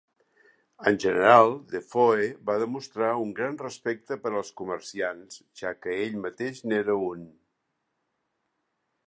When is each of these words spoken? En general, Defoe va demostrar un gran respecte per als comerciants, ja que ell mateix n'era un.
En 0.91 0.95
general, 1.01 1.51
Defoe 1.73 2.23
va 2.47 2.55
demostrar 2.63 3.11
un 3.25 3.35
gran 3.41 3.59
respecte 3.65 4.17
per 4.25 4.33
als 4.41 4.51
comerciants, 4.63 5.39
ja 5.63 5.75
que 5.85 5.95
ell 6.07 6.19
mateix 6.25 6.65
n'era 6.73 6.99
un. 7.13 7.31